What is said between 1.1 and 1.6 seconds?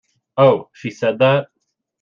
that?